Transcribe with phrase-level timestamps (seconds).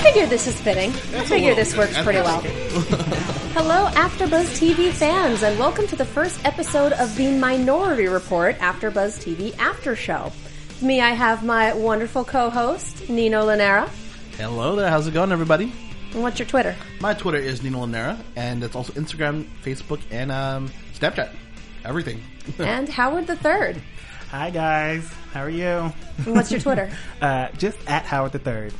[0.00, 0.90] figure this is fitting.
[1.14, 2.40] I figure this works pretty well.
[3.52, 9.22] Hello, AfterBuzz TV fans, and welcome to the first episode of the Minority Report AfterBuzz
[9.22, 10.32] TV After Show.
[10.68, 13.88] With me, I have my wonderful co-host Nino Lanera.
[14.38, 15.70] Hello there, how's it going, everybody?
[16.14, 16.74] And what's your Twitter?
[17.00, 21.34] My Twitter is Nino Lanera, and it's also Instagram, Facebook, and um, Snapchat.
[21.84, 22.22] Everything.
[22.58, 23.82] and Howard the Third.
[24.30, 25.92] Hi guys, how are you?
[26.24, 26.90] And what's your Twitter?
[27.20, 28.72] Uh, just at Howard the Third.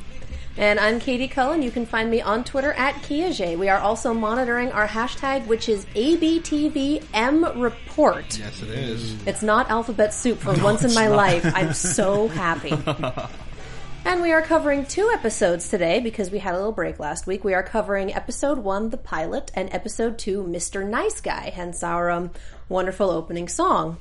[0.61, 1.63] And I'm Katie Cullen.
[1.63, 3.57] You can find me on Twitter at Kiaxet.
[3.57, 8.39] We are also monitoring our hashtag, which is ABTVM Report.
[8.39, 9.27] yes, it is.
[9.27, 11.51] It's not alphabet soup for once in my life.
[11.55, 12.75] I'm so happy.
[14.05, 17.43] and we are covering two episodes today because we had a little break last week.
[17.43, 20.87] We are covering episode one, the pilot, and episode two, Mr.
[20.87, 22.33] Nice Guy, hence our um,
[22.69, 23.97] wonderful opening song.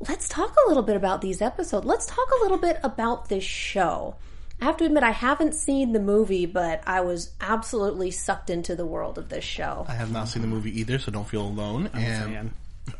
[0.00, 1.86] Let's talk a little bit about these episodes.
[1.86, 4.16] Let's talk a little bit about this show.
[4.60, 8.76] I have to admit, I haven't seen the movie, but I was absolutely sucked into
[8.76, 9.86] the world of this show.
[9.88, 11.90] I have not seen the movie either, so don't feel alone.
[11.94, 12.50] I'm and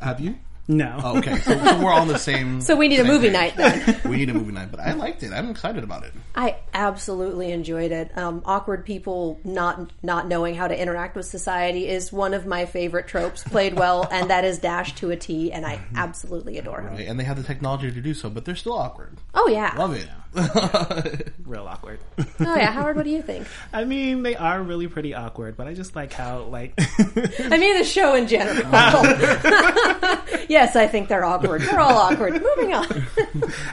[0.01, 0.37] have you?
[0.71, 1.01] No.
[1.03, 2.61] Oh, okay, so, so we're all on the same.
[2.71, 3.33] So we need a movie page.
[3.33, 4.01] night then.
[4.05, 5.33] we need a movie night, but I liked it.
[5.33, 6.13] I'm excited about it.
[6.37, 8.17] I absolutely enjoyed it.
[8.17, 12.67] Um, awkward people not not knowing how to interact with society is one of my
[12.67, 13.43] favorite tropes.
[13.43, 16.95] Played well, and that is Dash to a T, and I absolutely adore him.
[16.95, 17.09] Right?
[17.09, 19.19] And they have the technology to do so, but they're still awkward.
[19.35, 20.09] Oh yeah, Love it.
[21.45, 21.99] Real awkward.
[22.19, 22.71] oh yeah.
[22.71, 23.47] Howard, what do you think?
[23.73, 27.79] I mean, they are really pretty awkward, but I just like how, like, I mean
[27.79, 28.63] the show in general.
[28.73, 30.25] Oh.
[30.49, 31.63] yes, I think they're awkward.
[31.63, 32.35] They're all awkward.
[32.35, 33.07] Moving on.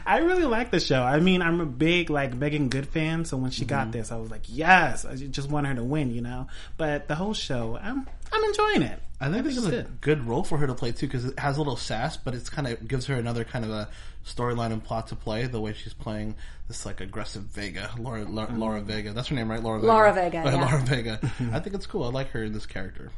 [0.06, 1.04] I really like the show.
[1.04, 3.92] I mean, I'm a big, like, Meagan Good fan, so when she got mm-hmm.
[3.92, 6.48] this, I was like, yes, I just want her to win, you know?
[6.78, 9.00] But the whole show, I'm, I'm enjoying it.
[9.20, 10.02] I think this is a good.
[10.02, 12.50] good role for her to play too, because it has a little sass, but it's
[12.50, 13.90] kind of gives her another kind of a
[14.26, 15.46] storyline and plot to play.
[15.48, 16.36] The way she's playing
[16.68, 19.14] this like aggressive Vega, Laura, Laura, Laura Vega.
[19.14, 19.62] That's her name, right?
[19.62, 19.80] Laura.
[19.80, 19.92] Vega.
[19.92, 20.56] Laura Vega, Uh, yeah.
[20.66, 21.20] Laura Vega.
[21.52, 22.04] I think it's cool.
[22.04, 23.12] I like her in this character.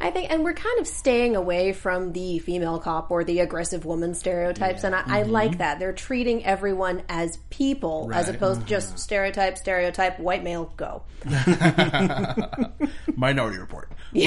[0.00, 3.84] I think, and we're kind of staying away from the female cop or the aggressive
[3.84, 5.30] woman stereotypes, and I, I mm-hmm.
[5.30, 5.78] like that.
[5.78, 8.36] They're treating everyone as people as Right.
[8.36, 8.98] opposed to just mm-hmm.
[8.98, 11.02] stereotype, stereotype, white male, go.
[13.16, 13.90] Minority Report.
[14.14, 14.18] I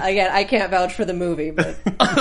[0.00, 2.14] again, I can't vouch for the movie, but I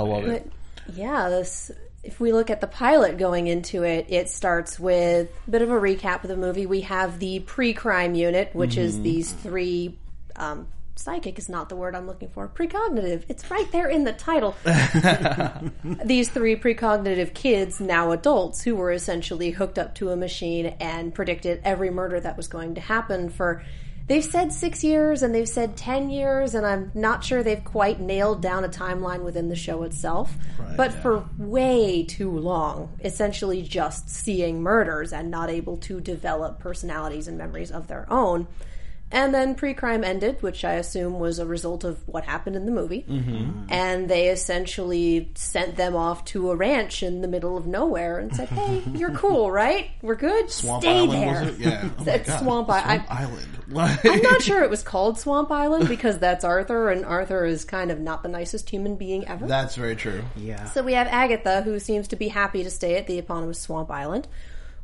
[0.00, 0.50] love it.
[0.86, 1.72] But yeah, this
[2.02, 5.70] if we look at the pilot going into it, it starts with a bit of
[5.70, 6.66] a recap of the movie.
[6.66, 9.98] We have the pre-crime unit, which is these three
[10.34, 12.48] um, psychic is not the word I'm looking for.
[12.48, 13.24] Precognitive.
[13.28, 14.56] It's right there in the title.
[16.04, 21.14] these three precognitive kids, now adults, who were essentially hooked up to a machine and
[21.14, 23.62] predicted every murder that was going to happen for
[24.06, 28.00] they've said six years and they've said ten years and I'm not sure they've quite
[28.00, 30.34] nailed down a timeline within the show itself.
[30.76, 37.28] but for way too long, essentially just seeing murders and not able to develop personalities
[37.28, 38.46] and memories of their own.
[39.12, 42.72] And then pre-crime ended, which I assume was a result of what happened in the
[42.72, 43.04] movie.
[43.08, 43.66] Mm-hmm.
[43.68, 48.34] And they essentially sent them off to a ranch in the middle of nowhere and
[48.34, 49.90] said, "Hey, you're cool, right?
[50.00, 50.50] We're good.
[50.50, 51.60] Swamp Stay Island there." was it?
[51.60, 51.88] Yeah.
[51.98, 52.40] Oh my It's God.
[52.40, 53.48] Swamp I- Swamp I- Island.
[54.04, 57.90] I'm not sure it was called Swamp Island because that's Arthur, and Arthur is kind
[57.90, 59.46] of not the nicest human being ever.
[59.46, 60.22] That's very true.
[60.36, 60.66] Yeah.
[60.66, 63.90] So we have Agatha, who seems to be happy to stay at the eponymous Swamp
[63.90, 64.28] Island.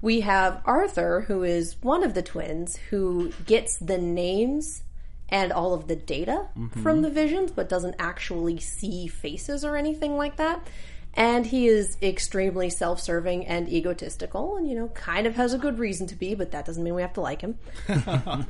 [0.00, 4.82] We have Arthur, who is one of the twins, who gets the names
[5.28, 6.82] and all of the data mm-hmm.
[6.82, 10.66] from the visions, but doesn't actually see faces or anything like that.
[11.14, 15.58] And he is extremely self serving and egotistical, and, you know, kind of has a
[15.58, 17.58] good reason to be, but that doesn't mean we have to like him.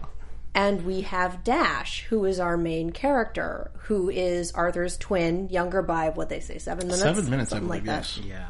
[0.55, 6.09] And we have Dash, who is our main character, who is Arthur's twin, younger by
[6.09, 7.87] what they say, seven minutes, Seven minutes, I something believe.
[7.87, 8.17] like that.
[8.17, 8.27] yes.
[8.27, 8.47] Yeah.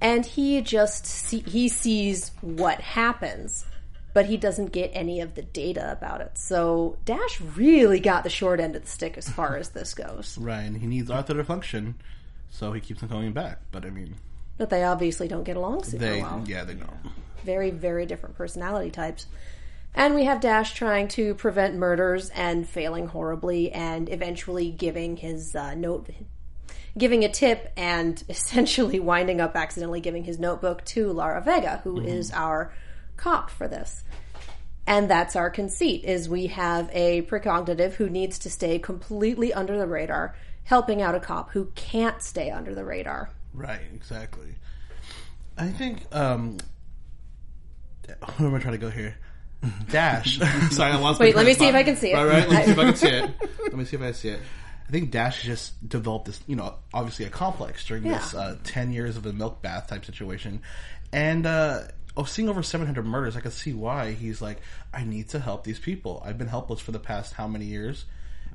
[0.00, 3.64] And he just see, he sees what happens,
[4.12, 6.36] but he doesn't get any of the data about it.
[6.36, 10.36] So Dash really got the short end of the stick as far as this goes.
[10.40, 11.94] Right, and he needs Arthur to function.
[12.50, 13.60] So he keeps on coming back.
[13.72, 14.14] But I mean,
[14.58, 16.44] But they obviously don't get along super they well.
[16.46, 16.90] yeah they don't.
[17.44, 19.26] very, very different personality types.
[19.96, 25.54] And we have Dash trying to prevent murders and failing horribly, and eventually giving his
[25.54, 26.08] uh, note,
[26.96, 32.00] giving a tip, and essentially winding up accidentally giving his notebook to Lara Vega, who
[32.00, 32.72] is our
[33.16, 34.04] cop for this.
[34.86, 39.78] And that's our conceit: is we have a precognitive who needs to stay completely under
[39.78, 43.30] the radar, helping out a cop who can't stay under the radar.
[43.52, 44.56] Right, exactly.
[45.56, 46.58] I think um
[48.36, 49.16] where am I trying to go here?
[49.90, 50.38] Dash.
[50.70, 51.20] Sorry, I lost.
[51.20, 51.74] my Wait, let me see if.
[51.74, 52.16] I can see it.
[52.16, 52.48] Right, right.
[52.48, 53.30] Let me see if I can see it.
[53.62, 54.40] Let me see if I see it.
[54.86, 58.92] I think Dash just developed this, you know, obviously a complex during this uh, ten
[58.92, 60.60] years of a milk bath type situation,
[61.12, 61.82] and uh,
[62.16, 64.60] of seeing over seven hundred murders, I can see why he's like,
[64.92, 66.22] I need to help these people.
[66.24, 68.04] I've been helpless for the past how many years,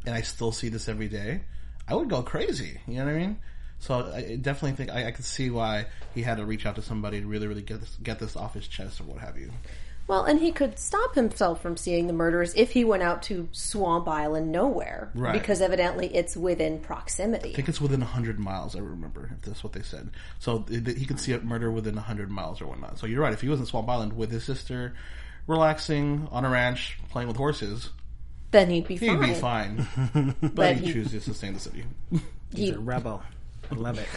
[0.05, 1.41] and I still see this every day.
[1.87, 2.79] I would go crazy.
[2.87, 3.39] You know what I mean?
[3.79, 6.81] So I definitely think I, I could see why he had to reach out to
[6.81, 9.51] somebody to really, really get this get this off his chest or what have you.
[10.09, 13.47] Well, and he could stop himself from seeing the murders if he went out to
[13.51, 15.11] Swamp Island nowhere.
[15.13, 15.33] Right.
[15.33, 17.51] Because evidently it's within proximity.
[17.51, 18.75] I think it's within hundred miles.
[18.75, 20.09] I remember if that's what they said.
[20.39, 22.97] So th- th- he could see a murder within hundred miles or whatnot.
[22.97, 23.33] So you're right.
[23.33, 24.95] If he was in Swamp Island with his sister,
[25.45, 27.91] relaxing on a ranch, playing with horses,
[28.49, 29.19] Then he'd be he'd fine.
[29.21, 30.35] be fine.
[30.41, 31.83] but, But he he- chooses to stay in the city.
[32.51, 33.21] He- a rebel.
[33.71, 34.07] I love it.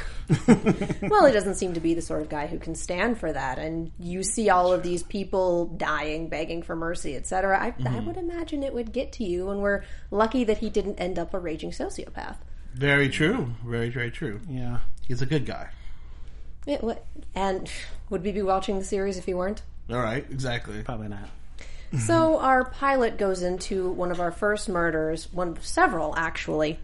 [1.10, 3.58] well, he doesn't seem to be the sort of guy who can stand for that.
[3.58, 7.58] And you see all of these people dying, begging for mercy, etc.
[7.58, 8.06] I, I Mm-hmm.
[8.06, 11.34] would imagine it would get to you, and we're lucky that he didn't end up
[11.34, 12.36] a raging sociopath.
[12.74, 13.52] Very true.
[13.66, 14.40] Very very true.
[14.48, 14.78] Yeah.
[15.06, 15.68] He's a good guy.
[16.66, 16.94] It, wa-
[17.34, 17.70] and
[18.08, 19.62] would we be watching the series if he weren't?
[19.90, 20.24] All right.
[20.30, 20.82] Exactly.
[20.82, 21.28] Probably not.
[22.06, 26.78] So our pilot goes into one of our first murders, one of several actually,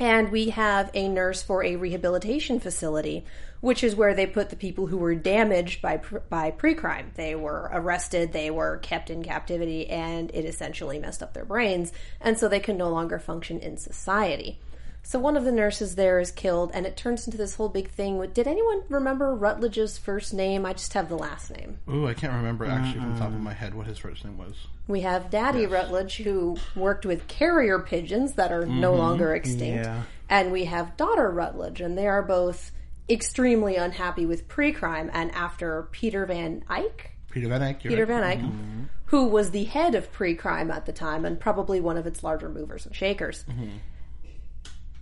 [0.00, 3.24] and we have a nurse for a rehabilitation facility,
[3.60, 7.12] which is where they put the people who were damaged by by pre-crime.
[7.14, 11.92] They were arrested, they were kept in captivity, and it essentially messed up their brains,
[12.20, 14.58] and so they can no longer function in society.
[15.06, 17.90] So one of the nurses there is killed, and it turns into this whole big
[17.90, 18.16] thing.
[18.16, 20.64] with- Did anyone remember Rutledge's first name?
[20.64, 21.78] I just have the last name.
[21.90, 24.38] Ooh, I can't remember actually from the top of my head what his first name
[24.38, 24.66] was.
[24.88, 28.98] We have Daddy Rutledge, who worked with carrier pigeons that are no mm-hmm.
[28.98, 29.84] longer extinct.
[29.84, 30.02] Yeah.
[30.30, 32.72] And we have daughter Rutledge, and they are both
[33.08, 35.10] extremely unhappy with pre crime.
[35.12, 37.84] And after Peter Van Eyck, Peter Van Eyck.
[37.84, 38.20] you're Peter right.
[38.20, 38.82] Van Eyck, mm-hmm.
[39.06, 42.24] who was the head of pre crime at the time and probably one of its
[42.24, 43.44] larger movers and shakers.
[43.50, 43.76] Mm-hmm.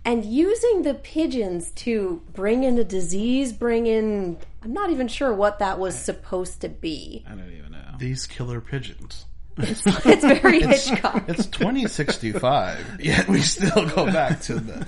[0.05, 4.37] And using the pigeons to bring in a disease, bring in.
[4.63, 7.23] I'm not even sure what that was supposed to be.
[7.25, 7.79] I don't even know.
[7.99, 9.25] These killer pigeons.
[9.57, 11.25] It's very Hitchcock.
[11.29, 14.87] It's 2065, yet we still go back to the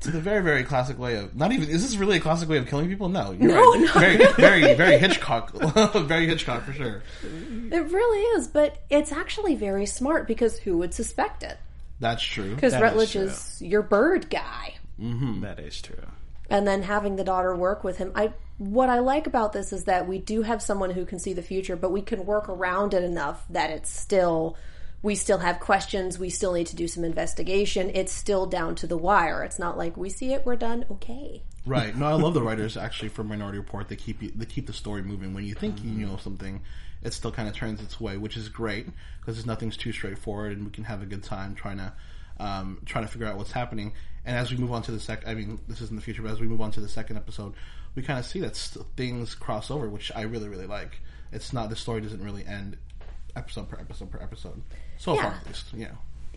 [0.00, 2.58] to the very very classic way of not even is this really a classic way
[2.58, 3.08] of killing people?
[3.08, 3.80] No, you're No, right.
[3.80, 3.92] no.
[4.00, 5.52] Very very very Hitchcock,
[5.94, 7.02] very Hitchcock for sure.
[7.24, 11.58] It really is, but it's actually very smart because who would suspect it?
[12.00, 12.54] That's true.
[12.54, 13.22] Because That is Rutledge true.
[13.22, 14.74] is your bird guy.
[15.00, 15.40] Mm-hmm.
[15.42, 16.04] That is true.
[16.48, 18.12] And then having the daughter work with him.
[18.14, 21.34] I what I like about this is that we do have someone who can see
[21.34, 24.56] the future, but we can work around it enough that it's still
[25.02, 27.90] we still have questions, we still need to do some investigation.
[27.94, 29.42] It's still down to the wire.
[29.44, 31.42] It's not like we see it, we're done, okay.
[31.66, 31.96] Right.
[31.96, 33.88] No, I love the writers actually for Minority Report.
[33.88, 35.34] They keep you, they keep the story moving.
[35.34, 36.62] When you think you know something,
[37.02, 38.86] it still kind of turns its way, which is great
[39.20, 41.92] because nothing's too straightforward, and we can have a good time trying to
[42.38, 43.92] um, trying to figure out what's happening.
[44.24, 46.22] And as we move on to the second, I mean, this is in the future,
[46.22, 47.54] but as we move on to the second episode,
[47.94, 51.00] we kind of see that st- things cross over, which I really really like.
[51.32, 52.76] It's not the story doesn't really end
[53.36, 54.62] episode per episode per episode.
[54.98, 55.22] So Yeah.
[55.22, 55.88] far, at least, yeah,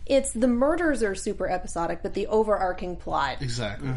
[0.06, 3.90] It's the murders are super episodic, but the overarching plot exactly.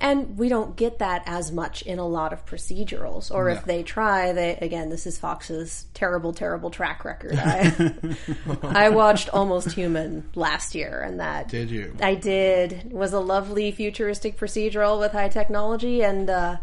[0.00, 3.32] And we don't get that as much in a lot of procedurals.
[3.32, 7.34] Or if they try, they again, this is Fox's terrible, terrible track record.
[7.38, 8.16] I,
[8.64, 11.94] I watched Almost Human last year, and that Did you?
[12.02, 16.56] I did It was a lovely futuristic procedural with high technology, and uh,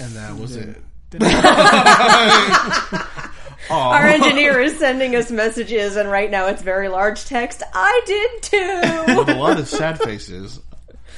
[0.00, 0.78] And that was it.
[3.70, 7.62] our engineer is sending us messages, and right now it's very large text.
[7.72, 9.16] I did too.
[9.18, 10.60] With a lot of sad faces.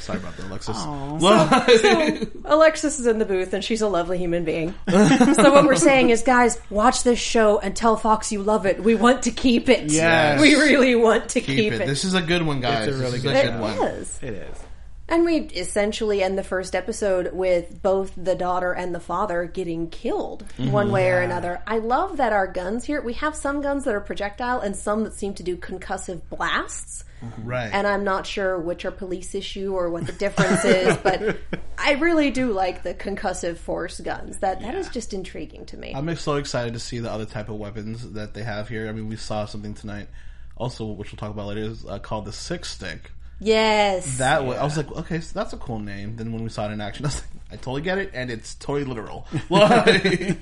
[0.01, 0.77] Sorry about that, Alexis.
[1.81, 4.75] So Alexis is in the booth and she's a lovely human being.
[4.91, 8.83] so what we're saying is, guys, watch this show and tell Fox you love it.
[8.85, 9.91] We want to keep it.
[9.91, 10.41] Yes.
[10.43, 11.87] We really want to keep, keep it.
[11.87, 12.89] This is a good one, guys.
[12.89, 13.79] It's a really this good is It good one.
[13.89, 14.19] is.
[14.23, 14.59] It is.
[15.07, 19.91] And we essentially end the first episode with both the daughter and the father getting
[19.91, 21.63] killed one way or another.
[21.67, 25.05] I love that our guns here, we have some guns that are projectile and some
[25.05, 27.05] that seem to do concussive blasts.
[27.43, 27.71] Right.
[27.73, 31.37] And I'm not sure which are police issue or what the difference is, but
[31.79, 34.39] I really do like the concussive force guns.
[34.39, 35.93] That that is just intriguing to me.
[35.95, 38.89] I'm so excited to see the other type of weapons that they have here.
[38.89, 40.09] I mean, we saw something tonight,
[40.57, 43.11] also, which we'll talk about later, is uh, called the Six Stick.
[43.45, 44.19] Yes.
[44.19, 46.17] That was, I was like, okay, so that's a cool name.
[46.17, 48.31] Then when we saw it in action, I was like, I totally get it, and
[48.31, 49.27] it's totally literal.
[49.51, 50.39] Like,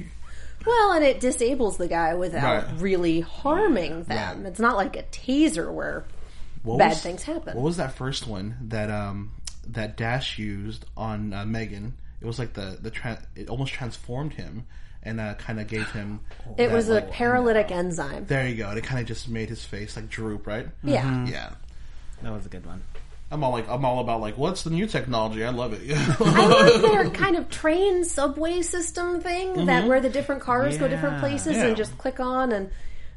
[0.67, 2.75] well, and it disables the guy without Right.
[2.81, 4.43] really harming them.
[4.43, 4.47] Right.
[4.49, 6.05] It's not like a taser where
[6.63, 7.57] what bad was- things happen.
[7.57, 9.33] What was that first one that um
[9.67, 11.95] that Dash used on uh, Meagan?
[12.21, 14.65] It was like the the tra- it almost transformed him
[15.03, 16.21] and uh, kind of gave him.
[16.57, 18.27] It that, was a like- paralytic enzyme.
[18.27, 18.69] There you go.
[18.69, 20.69] And it kind of just made his face like droop, right?
[20.85, 21.27] Yeah.
[21.27, 21.51] Yeah.
[22.23, 22.85] That was a good one.
[23.33, 25.43] I'm all like, I'm all about like, what's the new technology?
[25.43, 25.81] I love it.
[26.21, 29.67] I like their kind of train subway system thing mm-hmm.
[29.67, 31.67] that where the different cars go different places Yeah.
[31.69, 32.71] and just click on and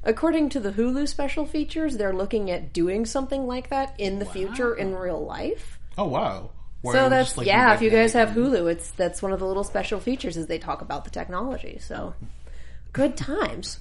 [0.06, 4.26] according to the Hulu special features, they're looking at doing something like that in the
[4.26, 5.80] future in real life.
[5.98, 6.52] oh wow.
[6.82, 7.74] Where So that's just, like, yeah.
[7.74, 10.60] If you guys have Hulu, it's that's one of the little special features is they
[10.60, 11.80] talk about the technology.
[11.82, 12.14] So
[12.96, 13.80] good times.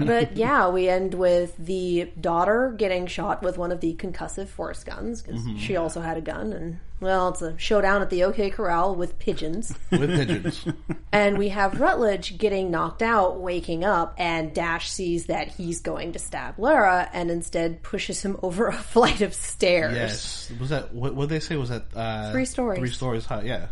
[0.00, 4.82] but yeah, we end with the daughter getting shot with one of the concussive force
[4.82, 5.56] guns because Mm-hmm.
[5.58, 9.18] she also had a gun, and well, it's a showdown at the OK Corral with
[9.18, 9.72] pigeons.
[9.90, 10.64] with pigeons.
[11.12, 16.12] and we have Rutledge getting knocked out, waking up, and Dash sees that he's going
[16.12, 19.94] to stab Lara, and instead pushes him over a flight of stairs.
[19.94, 20.52] yes.
[20.58, 21.14] Was that what?
[21.14, 21.56] What did they say?
[21.56, 22.78] Was that uh, Three stories.
[22.80, 23.42] Three stories high.
[23.42, 23.66] Yeah.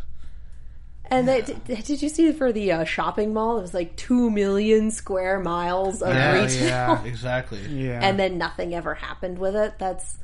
[1.07, 3.59] And they, did, did you see for the uh, shopping mall?
[3.59, 7.61] It was like two million square miles of Yeah, retail, yeah, exactly.
[7.67, 8.01] Yeah.
[8.03, 9.75] and then nothing ever happened with it.
[9.79, 10.17] That's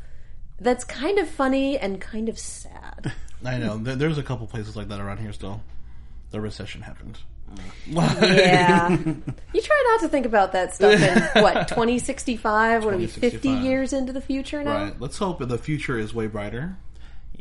[0.61, 3.13] that's kind of funny and kind of sad.
[3.45, 3.77] I know.
[3.79, 5.61] There's a couple places like that around here still.
[6.31, 7.19] The recession happened.
[7.87, 8.91] Yeah,
[9.55, 12.85] you try not to think about that stuff in what twenty sixty five.
[12.85, 14.85] What are we fifty years into the future now?
[14.85, 15.01] Right.
[15.01, 16.77] Let's hope the future is way brighter.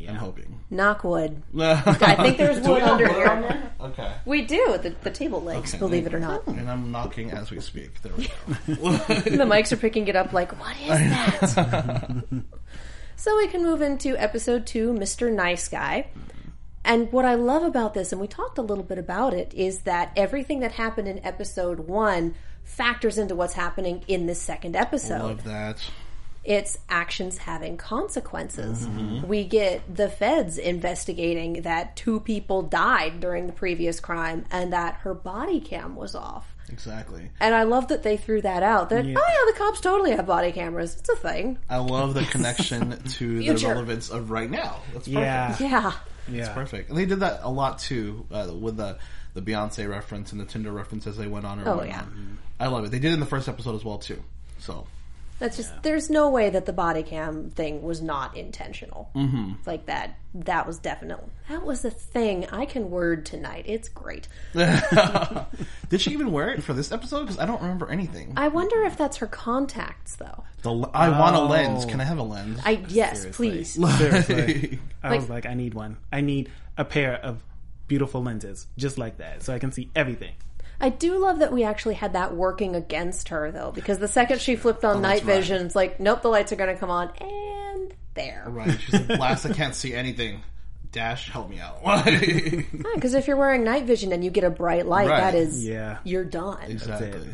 [0.06, 0.60] I'm hoping.
[0.70, 1.42] Knock wood.
[1.58, 3.72] I I think there's wood under here.
[3.80, 4.14] Okay.
[4.26, 5.74] We do the, the table legs.
[5.74, 8.02] Okay, believe it or not, And I'm knocking as we speak.
[8.02, 8.34] There we go.
[8.68, 10.34] the mics are picking it up.
[10.34, 12.44] Like, what is that?
[13.16, 15.34] so we can move into episode two, Mr.
[15.34, 16.10] Nice Guy.
[16.84, 19.82] And what I love about this, and we talked a little bit about it, is
[19.82, 25.22] that everything that happened in episode one factors into what's happening in this second episode.
[25.24, 25.82] Love that.
[26.48, 28.88] It's actions having consequences.
[28.88, 29.28] Mm-hmm.
[29.28, 34.96] We get the feds investigating that two people died during the previous crime and that
[35.02, 36.56] her body cam was off.
[36.70, 37.30] Exactly.
[37.40, 38.90] And I love that they threw that out.
[38.90, 40.96] That oh yeah, the cops totally have body cameras.
[40.98, 41.58] It's a thing.
[41.70, 44.82] I love the connection to the relevance of right now.
[44.94, 45.10] That's perfect.
[45.10, 45.58] yeah.
[45.60, 45.92] Yeah.
[46.30, 46.54] Yeah.
[46.54, 46.90] Perfect.
[46.90, 48.98] And they did that a lot too uh, with the
[49.34, 51.60] the Beyonce reference and the Tinder reference as they went on.
[51.60, 51.88] Or Oh, whatnot.
[51.88, 52.04] yeah.
[52.60, 52.92] I love it.
[52.92, 54.22] They did it in the first episode as well too.
[54.60, 54.88] So
[55.40, 59.12] That's just there's no way that the body cam thing was not intentional.
[59.16, 59.52] Mm-hmm.
[59.66, 62.48] Like that that was definitely that was a thing.
[62.52, 63.66] I can word tonight.
[63.68, 64.28] It's great.
[65.90, 67.22] did she even wear it for this episode?
[67.22, 68.34] Because I don't remember anything.
[68.36, 70.44] I wonder if that's her contacts though.
[70.64, 71.46] The, l- I want a Oh.
[71.48, 71.86] lens.
[71.86, 72.60] Can I have a lens?
[72.66, 73.50] I yes, Seriously.
[73.50, 73.74] please.
[73.98, 74.80] Seriously.
[75.04, 75.98] I Like- was like, I need one.
[76.12, 77.44] I need a pair of
[77.88, 80.34] beautiful lenses, just like that, so I can see everything.
[80.80, 84.42] I do love that we actually had that working against her though, because the second
[84.42, 85.36] she flipped on night Oh, that's right.
[85.38, 88.44] vision, it's like, nope, the lights are going to come on, and there.
[88.48, 88.80] right.
[88.80, 89.46] She's like, blast.
[89.46, 90.42] I can't see anything.
[90.92, 91.80] Dash, help me out.
[92.96, 95.20] Because if you're wearing night vision and you get a bright light, Right.
[95.20, 95.98] that is, Yeah.
[96.04, 96.58] you're done.
[96.62, 97.08] That's exactly.
[97.10, 97.28] it.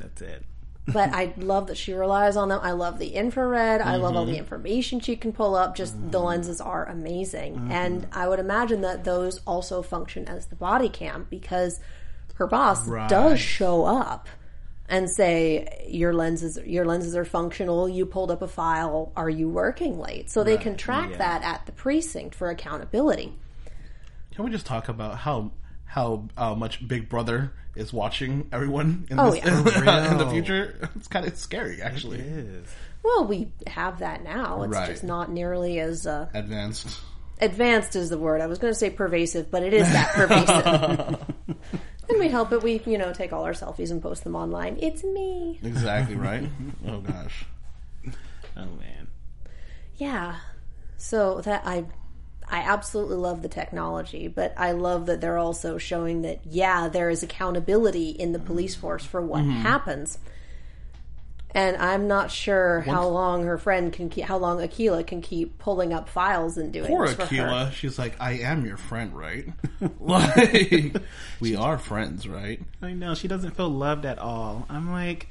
[0.00, 0.42] That's it.
[0.88, 2.60] but I love that she relies on them.
[2.62, 3.80] I love the infrared.
[3.80, 4.32] I love all Mm-hmm.
[4.32, 5.74] the information she can pull up.
[5.76, 7.68] Just the lenses are amazing.
[7.70, 11.80] And I would imagine that those also function as the body cam because
[12.36, 13.08] her boss Right.
[13.08, 14.28] does show up
[14.88, 17.88] and say your lenses your lenses are functional.
[17.88, 19.12] You pulled up a file.
[19.16, 20.30] Are you working late?
[20.30, 23.32] So they can track that at the precinct for accountability.
[24.34, 25.50] Can we just talk about how
[25.86, 30.10] how uh, much Big Brother is watching everyone in, Oh, this, yeah.
[30.12, 30.90] in the future?
[30.96, 32.18] It's kind of scary, actually.
[32.20, 32.68] It is.
[33.02, 34.62] Well, we have that now.
[34.62, 34.88] It's Right.
[34.90, 36.88] just not nearly as uh, Advanced.
[37.40, 38.40] advanced is the word.
[38.40, 41.34] I was going to say pervasive, but it is that pervasive.
[42.08, 42.62] and we help it.
[42.62, 44.78] We, you know, take all our selfies and post them online.
[44.80, 45.58] It's me.
[45.62, 46.48] Exactly right.
[46.86, 47.44] oh gosh.
[48.56, 49.08] Oh man.
[49.96, 50.36] Yeah.
[50.96, 51.84] So that I
[52.48, 57.10] I absolutely love the technology, but I love that they're also showing that yeah, there
[57.10, 59.62] is accountability in the police force for what mm-hmm.
[59.62, 60.18] happens.
[61.56, 65.56] And I'm not sure how long her friend can keep, how long Aquila can keep
[65.58, 67.26] pulling up files and doing Poor this for her.
[67.26, 69.46] Aquila, she's like, I am your friend, right?
[69.98, 70.94] like,
[71.40, 72.60] we are friends, right?
[72.82, 74.66] I know she doesn't feel loved at all.
[74.68, 75.28] I'm like,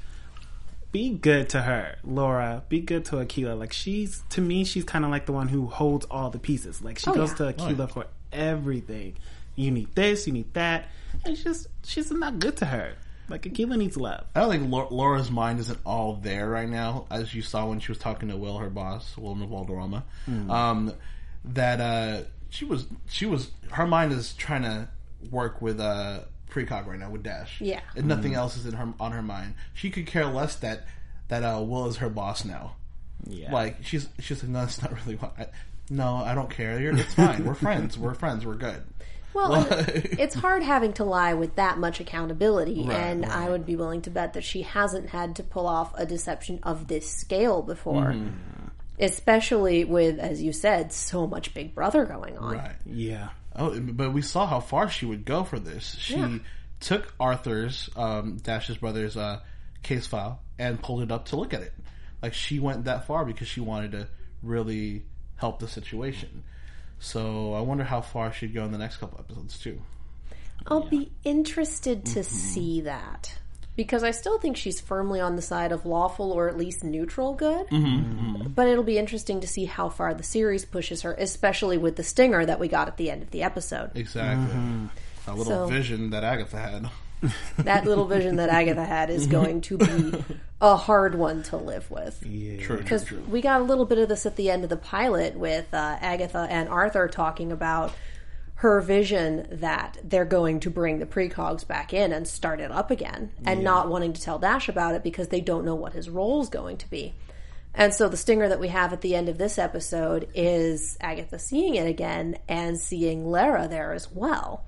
[0.90, 2.64] be good to her, Laura.
[2.68, 3.54] Be good to Aquila.
[3.54, 6.82] Like she's to me, she's kind of like the one who holds all the pieces.
[6.82, 7.36] Like she Oh, goes yeah.
[7.36, 7.86] to Aquila yeah.
[7.86, 9.16] for everything.
[9.54, 10.88] You need this, you need that,
[11.24, 12.94] and it's just she's not good to her.
[13.28, 14.24] Like Aquila needs love.
[14.34, 17.90] I don't think Laura's mind isn't all there right now, as you saw when she
[17.90, 20.04] was talking to Will, her boss, Will Valderrama.
[20.48, 20.92] Um,
[21.46, 24.88] that uh, she was, she was, her mind is trying to
[25.30, 27.60] work with uh, Precog right now with Dash.
[27.60, 27.80] Yeah.
[27.96, 29.54] and nothing else is in her on her mind.
[29.74, 30.84] She could care less that
[31.28, 32.76] that uh, Will is her boss now.
[33.26, 35.34] Yeah, Like she's she's like, no, that's not really what.
[35.38, 35.46] I,
[35.90, 36.78] no, I don't care.
[36.80, 37.44] You're, it's fine.
[37.44, 37.98] We're friends.
[37.98, 38.44] We're friends.
[38.46, 38.82] We're good.
[39.36, 43.76] Well, it's hard having to lie with that much accountability, Right, and I would be
[43.76, 47.62] willing to bet that she hasn't had to pull off a deception of this scale
[47.62, 48.12] before.
[48.12, 48.30] Mm-hmm.
[48.98, 52.54] Especially with, as you said, so much Big Brother going on.
[52.56, 52.76] Right.
[52.86, 55.96] yeah, Oh, but we saw how far she would go for this.
[55.98, 56.38] She Yeah.
[56.80, 59.40] took Arthur's, um, Dash's brother's, uh,
[59.82, 61.72] case file and pulled it up to look at it.
[62.22, 64.08] Like she went that far because she wanted to
[64.42, 65.04] really
[65.36, 66.42] help the situation.
[66.98, 69.80] So I wonder how far she'd go in the next couple episodes too.
[70.66, 72.14] I'll be interested Mm-hmm.
[72.14, 73.38] to see that.
[73.76, 77.34] Because I still think she's firmly on the side of lawful or at least neutral
[77.34, 77.66] good.
[77.68, 81.96] Mm-hmm, But it'll be interesting to see how far the series pushes her, especially with
[81.96, 83.90] the stinger that we got at the end of the episode.
[83.94, 84.56] Exactly.
[85.26, 86.88] A little So- vision that Agatha had.
[87.58, 90.24] That little vision that Agatha had is going to be
[90.60, 92.24] a hard one to live with.
[92.24, 92.56] yeah.
[92.58, 94.76] True, true, Because we got a little bit of this at the end of the
[94.76, 97.92] pilot with uh, Agatha and Arthur talking about
[98.60, 102.90] her vision that they're going to bring the precogs back in and start it up
[102.90, 106.08] again and not wanting to tell Dash about it because they don't know what his
[106.08, 107.14] role is going to be.
[107.74, 111.38] And so the stinger that we have at the end of this episode is Agatha
[111.38, 114.64] seeing it again and seeing Lara there as well.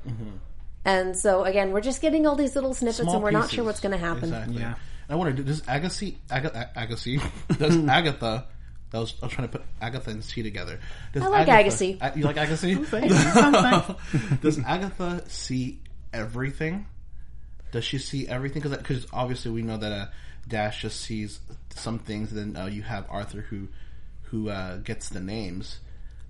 [0.85, 3.55] And so again, we're just getting all these little snippets Small and we're not pieces.
[3.57, 4.25] sure what's going to happen.
[4.25, 4.57] Exactly.
[4.61, 4.67] Yeah.
[4.75, 4.77] And
[5.11, 7.23] I wonder, does Agassi, Aga, Agassi,
[7.59, 8.47] does Agatha,
[8.91, 10.81] that was, I was trying to put Agatha and C together.
[11.13, 11.99] Does I like Agatha- Agassi.
[12.01, 12.87] A- you like Agassi?
[13.35, 14.41] Sometimes.
[14.43, 15.81] does Agatha see
[16.13, 16.87] everything?
[17.71, 18.63] Does she see everything?
[18.63, 20.07] Because obviously we know that uh,
[20.47, 21.39] Dash just sees
[21.75, 23.69] some things, and then uh, you have Arthur who
[24.25, 25.81] who uh, gets the names.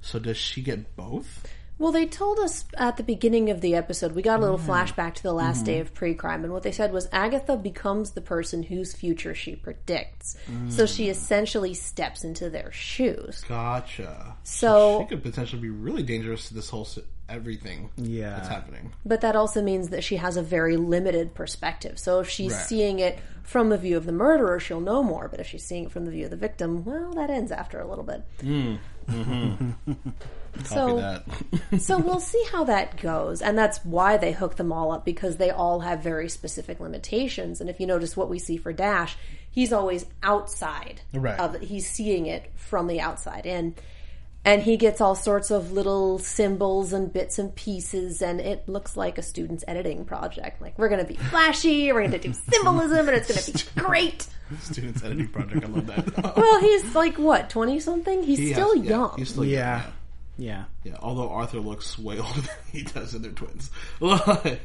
[0.01, 1.47] So does she get both?
[1.79, 5.15] Well, they told us at the beginning of the episode, we got a little flashback
[5.15, 5.83] to the last day mm-hmm.
[5.83, 9.55] of pre crime, and what they said was Agatha becomes the person whose future she
[9.55, 10.37] predicts.
[10.51, 10.73] Mm.
[10.73, 13.45] So she essentially steps into their shoes.
[13.49, 14.37] Gotcha.
[14.43, 16.87] So- she could potentially be really dangerous to this whole
[17.29, 18.31] everything Yeah.
[18.31, 18.93] that's happening.
[19.05, 21.99] But that also means that she has a very limited perspective.
[21.99, 22.67] So if she's Right.
[22.67, 25.29] seeing it from the view of the murderer, she'll know more.
[25.29, 27.81] But if she's seeing it from the view of the victim, well, that ends after
[27.81, 28.23] a little bit.
[28.39, 29.13] Copy hmm.
[29.13, 29.93] mm-hmm.
[30.65, 31.25] So- that.
[31.81, 35.37] so we'll see how that goes and that's why they hook them all up because
[35.37, 39.17] they all have very specific limitations and if you notice what we see for dash
[39.51, 41.39] he's always outside Right.
[41.39, 43.75] of it he's seeing it from the outside in
[44.45, 48.97] and he gets all sorts of little symbols and bits and pieces and it looks
[48.97, 52.33] like a student's editing project like we're going to be flashy we're going to do
[52.33, 54.27] symbolism and it's going to be great
[54.63, 55.63] Students editing project.
[55.63, 56.35] I love that.
[56.37, 59.53] well he's like what 20 something he's He still has- yeah, young he's still young,
[59.53, 59.83] Yeah.
[60.39, 60.65] Yeah.
[60.85, 60.93] Yeah.
[60.93, 63.71] Yeah, although Arthur looks way older than he does, and they're twins.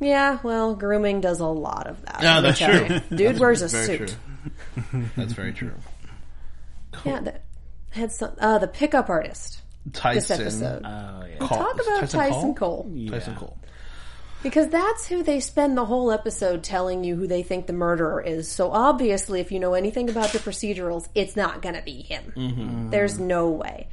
[0.00, 2.18] Yeah, well, grooming does a lot of that.
[2.20, 3.00] Yeah, that's true.
[3.10, 3.16] you.
[3.16, 4.16] Dude wears a suit.
[4.84, 5.04] true.
[5.16, 5.72] That's very true.
[7.04, 7.44] Yeah, that
[7.90, 8.32] had some.
[8.38, 9.60] Uh, the pickup artist.
[9.92, 10.38] Tyson.
[10.44, 10.82] This episode.
[10.84, 11.36] Oh yeah.
[11.38, 12.82] Cole- Talk about Tyson Tyson, Cole?
[12.84, 13.06] Cole.
[13.08, 13.56] Tyson Cole.
[14.42, 18.20] Because that's who they spend the whole episode telling you who they think the murderer
[18.20, 18.50] is.
[18.50, 22.32] So obviously, if you know anything about the procedurals, it's not going to be him.
[22.36, 22.90] Mm-hmm.
[22.90, 23.88] There's no way.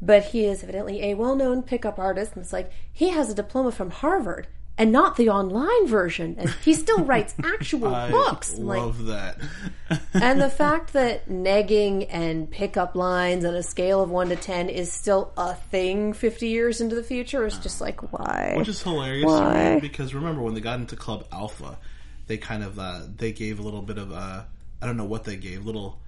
[0.00, 3.34] But he is evidently a well known pickup artist, and it's like he has a
[3.34, 8.58] diploma from Harvard and not the online version, and he still writes actual books.
[8.58, 9.38] I'm like, love that.
[10.14, 14.68] and the fact that negging and pickup lines on a scale of 1 to 10
[14.68, 18.54] is still a thing 50 years into the future is just like, why?
[18.56, 19.74] Which is hilarious Why?
[19.74, 21.78] me because remember when they got into Club Alpha,
[22.26, 24.42] they kind of uh, they gave a little bit of uh,
[24.82, 26.00] I don't know what they gave little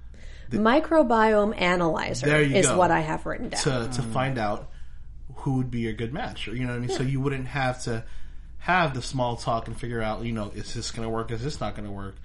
[0.50, 2.76] Microbiome analyzer There you is go.
[2.78, 3.61] what I have written down.
[3.62, 4.70] to to find out
[5.37, 6.46] who would be a good match.
[6.46, 6.90] You know what I mean?
[6.90, 8.04] So you wouldn't have to
[8.59, 11.30] have the small talk and figure out, you know, is this going to work?
[11.30, 12.16] Is this not going to work?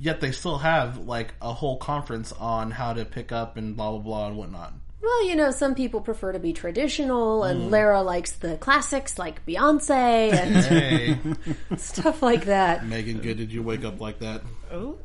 [0.00, 3.90] Yet they still have like a whole conference on how to pick up and blah
[3.90, 4.72] blah blah and whatnot.
[5.02, 7.50] well, you know, some people prefer to be traditional, Mm.
[7.50, 11.18] and Lara likes the classics like Beyonce and Hey,
[11.76, 12.86] stuff like that.
[12.86, 13.36] Megan, good.
[13.36, 14.40] Did you wake up like that?
[14.72, 14.96] Oh.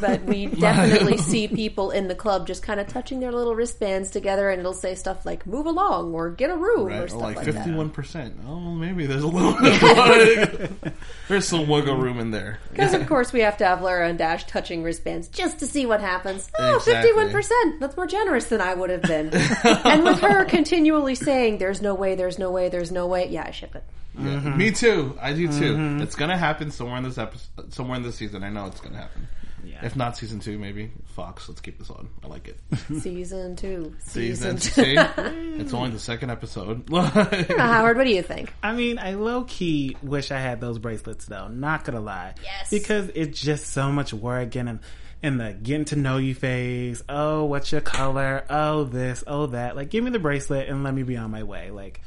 [0.00, 4.10] But we definitely see people in the club just kind of touching their little wristbands
[4.10, 7.20] together, and it'll say stuff like "move along" or "get a room" or Right, stuff
[7.20, 7.54] or like like that.
[7.54, 8.34] fifty-one percent.
[8.46, 10.94] Oh, maybe there's a little bit.
[11.28, 12.58] there's some wiggle room in there.
[12.76, 15.86] Because of course we have to have Lara and Dash touching wristbands just to see
[15.86, 16.50] what happens.
[16.58, 17.10] Oh, Exactly.
[17.12, 17.80] 51%.
[17.80, 19.30] That's more generous than I would have been.
[19.32, 23.28] and with her continually saying, there's no way, there's no way, there's no way.
[23.30, 23.82] Yeah, I ship it.
[24.18, 24.56] Mm-hmm.
[24.58, 25.16] Me too.
[25.20, 25.74] I do too.
[25.74, 26.02] Mm-hmm.
[26.02, 28.42] It's gonna happen somewhere in this episode, somewhere in this season.
[28.44, 29.26] I know it's gonna happen.
[29.66, 29.84] Yeah.
[29.84, 31.48] If not season two, maybe Fox.
[31.48, 32.08] Let's keep this on.
[32.24, 32.58] I like it.
[33.00, 33.94] Season two.
[33.98, 34.94] Season, Season two.
[34.94, 35.56] two.
[35.60, 36.88] it's only the second episode.
[36.96, 38.52] Uh, Howard, what do you think?
[38.62, 41.48] I mean, I low key wish I had those bracelets though.
[41.48, 42.34] Not gonna lie.
[42.42, 42.70] Yes.
[42.70, 44.80] Because it's just so much work and
[45.22, 47.02] in the getting to know you phase.
[47.08, 48.44] Oh, what's your color?
[48.48, 49.24] Oh, this.
[49.26, 49.76] Oh, that.
[49.76, 51.70] Like, give me the bracelet and let me be on my way.
[51.70, 52.00] Like,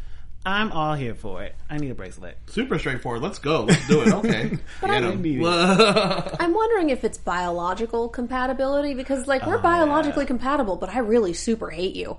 [0.49, 1.55] I'm all here for it.
[1.69, 2.37] I need a bracelet.
[2.47, 3.21] Super straightforward.
[3.21, 3.63] Let's go.
[3.65, 4.13] Let's do it.
[4.13, 4.49] Okay.
[4.81, 5.21] Get I 'em.
[5.21, 6.35] need it.
[6.39, 11.69] I'm wondering if it's biological compatibility because, like, we're biologically compatible, but I really super
[11.69, 12.17] hate you.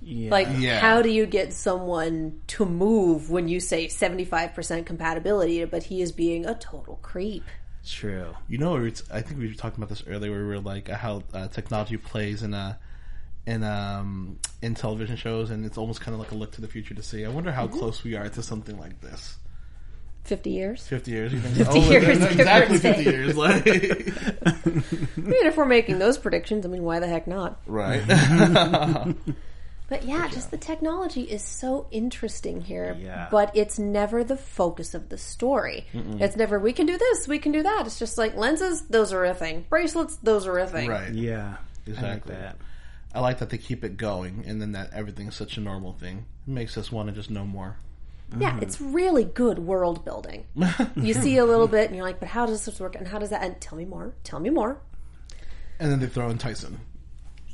[0.00, 0.30] Yeah.
[0.30, 0.78] Like, Yeah.
[0.80, 6.12] how do you get someone to move when you say 75% compatibility, but he is
[6.12, 7.44] being a total creep?
[7.86, 8.34] true.
[8.48, 10.30] You know, it's, I think we were talking about this earlier.
[10.30, 12.78] Where we were like uh, how uh, technology plays in a
[13.48, 16.68] in um in television shows, and it's almost kind of like a look to the
[16.68, 17.24] future to see.
[17.24, 19.38] I wonder how close we are to something like this.
[20.24, 20.86] 50 years?
[20.86, 21.56] Fifty years, you think?
[21.56, 23.34] 50 oh, years, that's give or exactly fifty years.
[23.34, 27.60] Like, I mean, if we're making those predictions, I mean, why the heck not?
[27.66, 28.04] right?
[29.88, 32.94] But yeah, just the technology is so interesting here.
[33.00, 33.28] Yeah.
[33.30, 35.86] But it's never the focus of the story.
[35.94, 37.84] It's never, we can do this, we can do that.
[37.86, 39.64] It's just like lenses, those are a thing.
[39.70, 40.90] Bracelets, those are a thing.
[40.90, 41.10] right.
[41.10, 41.56] Yeah.
[41.86, 42.06] Exactly.
[42.06, 42.56] I like that.
[43.14, 46.26] I like that they keep it going, and then that everything's such a normal thing.
[46.46, 47.76] It makes us want to just know more.
[48.36, 50.44] Yeah, it's really good world building.
[50.96, 52.94] you see a little bit and you're like, but how does this work?
[52.94, 53.42] And how does that?
[53.42, 54.12] And tell me more.
[54.22, 54.80] Tell me more.
[55.80, 56.80] And then they throw in Tyson.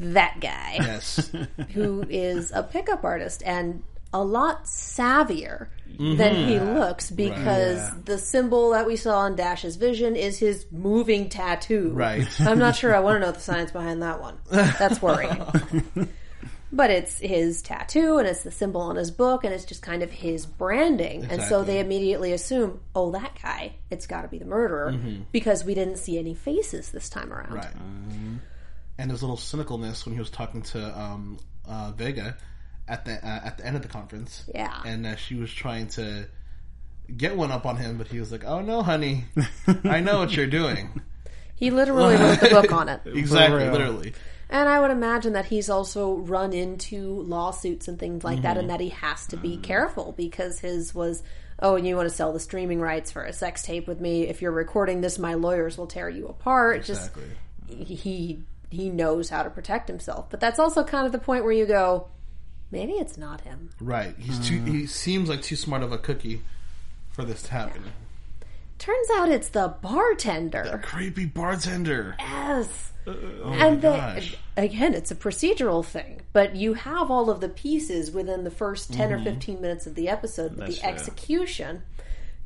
[0.00, 0.78] That guy.
[0.80, 1.30] Yes.
[1.74, 5.66] who is a pickup artist and a lot savvier
[5.98, 7.94] than he looks because Yeah.
[8.04, 11.90] the symbol that we saw in Dash's vision is his moving tattoo.
[11.92, 12.26] Right.
[12.40, 14.38] I'm not sure I want to know the science behind that one.
[14.50, 15.42] That's worrying.
[16.72, 20.02] but it's his tattoo and it's the symbol on his book and it's just kind
[20.02, 21.24] of his branding.
[21.30, 24.96] And so they immediately assume, oh, that guy, it's got to be the murderer
[25.32, 27.52] because we didn't see any faces this time around.
[27.52, 27.74] Right.
[28.98, 32.36] And his little cynicalness when he was talking to um, uh, Vega
[32.88, 34.44] at the uh, at the end of the conference.
[34.54, 34.82] Yeah.
[34.84, 36.26] And uh, she was trying to
[37.16, 39.24] get one up on him, but he was like, "Oh no, honey,
[39.84, 41.00] I know what you're doing."
[41.56, 43.00] He literally wrote the book on it.
[43.06, 44.12] exactly, literally.
[44.50, 48.42] And I would imagine that he's also run into lawsuits and things like Mm-hmm.
[48.42, 51.22] that, and that he has to be careful because his was,
[51.60, 54.26] oh, and you want to sell the streaming rights for a sex tape with me?
[54.26, 56.78] If you're recording this, my lawyers will tear you apart.
[56.78, 57.22] Exactly.
[57.68, 61.44] Just he he knows how to protect himself, but that's also kind of the point
[61.44, 62.08] where you go,
[62.74, 63.70] maybe it's not him.
[63.80, 64.14] Right.
[64.18, 64.60] He's too.
[64.62, 66.42] He seems like too smart of a cookie
[67.12, 67.84] for this to happen.
[68.78, 70.68] Turns out it's the bartender.
[70.72, 72.16] The creepy bartender.
[72.18, 72.90] Yes.
[73.06, 73.12] Oh
[73.52, 78.10] and my the, again, it's a procedural thing, but you have all of the pieces
[78.10, 79.20] within the first 10 Mm-hmm.
[79.28, 80.90] or 15 minutes of the episode, but That's the true.
[80.90, 81.82] execution.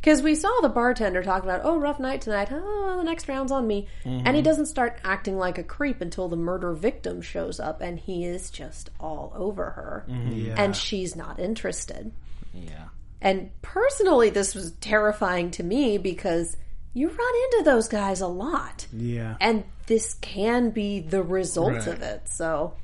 [0.01, 2.49] Because we saw the bartender talking about, oh, rough night tonight.
[2.53, 3.89] Oh, the next round's on me.
[4.05, 4.35] And Mm-hmm.
[4.37, 8.25] he doesn't start acting like a creep until the murder victim shows up, and he
[8.25, 10.05] is just all over her.
[10.09, 10.33] Mm-hmm.
[10.33, 10.55] Yeah.
[10.57, 12.13] And she's not interested.
[12.55, 12.85] yeah.
[13.21, 16.57] And personally, this was terrifying to me because
[16.95, 19.37] you run into those guys a lot Yeah.
[19.41, 21.87] and this can be the result Right.
[21.89, 22.29] of it.
[22.29, 22.75] So,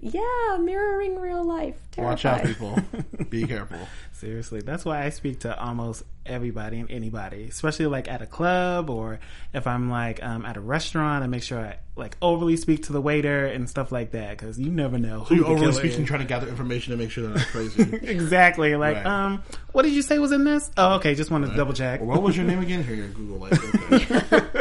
[0.00, 1.76] yeah, mirroring real life.
[1.98, 2.78] Watch out, people.
[3.28, 3.78] Be careful.
[4.12, 8.90] Seriously, that's why I speak to almost everybody and anybody, especially like at a club
[8.90, 9.18] or
[9.52, 11.24] if I'm like um, at a restaurant.
[11.24, 14.58] I make sure I like overly speak to the waiter and stuff like that because
[14.58, 16.08] you never know who You the overly killer speaking, is.
[16.08, 17.82] trying to gather information to make sure they're not crazy.
[18.02, 18.76] Exactly.
[18.76, 19.06] Like, Right.
[19.06, 20.70] um, what did you say was in this?
[20.76, 21.14] Oh, okay.
[21.14, 22.00] Just want to double check.
[22.00, 22.84] what was your name again?
[22.84, 23.52] Here, your Google like.
[23.52, 24.06] Okay.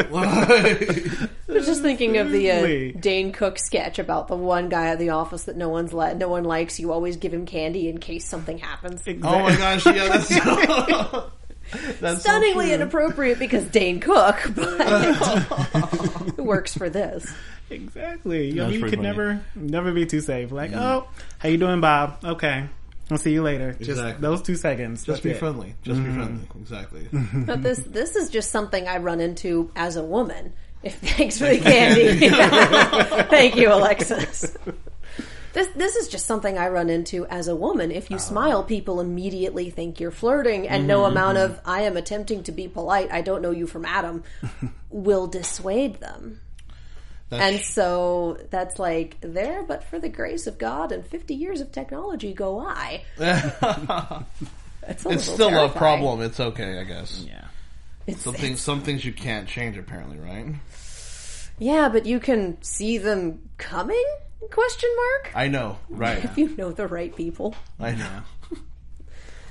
[1.49, 2.51] I was just thinking of the
[2.95, 6.17] uh, Dane Cook sketch about the one guy at the office that no one's let,
[6.17, 6.79] no one likes.
[6.79, 9.01] You always give him candy in case something happens.
[9.07, 9.85] oh my gosh!
[9.85, 10.29] Yeah, that's.
[11.99, 12.75] that's Stunningly true.
[12.75, 17.31] inappropriate because Dane Cook, but works for this.
[17.69, 18.47] Exactly.
[18.47, 19.03] You, know, you could funny.
[19.03, 20.51] never, never be too safe.
[20.51, 20.79] Like, mm.
[20.79, 21.07] oh,
[21.39, 22.19] how you doing, Bob?
[22.23, 22.67] Okay.
[23.09, 23.73] I'll see you later.
[23.79, 25.05] Just those two seconds.
[25.05, 25.37] Just be it.
[25.37, 25.75] friendly.
[25.81, 26.15] Just be mm-hmm.
[26.15, 26.47] friendly.
[26.59, 27.07] Exactly.
[27.45, 30.51] But this this is just something I run into as a woman.
[30.83, 32.29] If thanks for the candy.
[33.29, 34.57] Thank you, Alexis.
[35.57, 37.89] This this is just something I run into as a woman.
[37.89, 41.13] If you smile, people immediately think you're flirting, and no mm-hmm.
[41.13, 43.11] amount of I am attempting to be polite.
[43.11, 44.23] I don't know you from Adam
[44.91, 46.41] will dissuade them.
[47.31, 51.71] And so that's like there, but for the grace of God and 50 years of
[51.71, 53.03] technology go I.
[54.89, 56.21] It's, a it's little still a problem.
[56.21, 57.25] It's okay, I guess.
[57.27, 57.43] Yeah.
[58.05, 60.55] It's, Some things, some things you can't change, apparently, right?
[61.59, 64.05] yeah, but you can see them coming?
[64.51, 65.31] Question mark.
[65.35, 66.23] I know, right?
[66.23, 67.55] If you know the right people.
[67.79, 68.21] I know.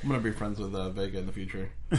[0.03, 1.70] I'm gonna be friends with uh, Vega in the future.